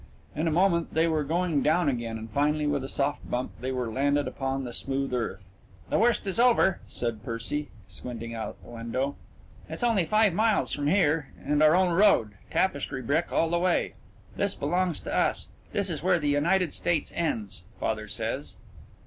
[0.35, 3.71] In a moment they were going down again, and finally with a soft bump they
[3.71, 5.45] were landed upon the smooth earth.
[5.91, 9.15] "The worst is over," said Percy, squinting out the window.
[9.69, 13.93] "It's only five miles from here, and our own road tapestry brick all the way.
[14.35, 15.49] This belongs to us.
[15.71, 18.55] This is where the United States ends, father says."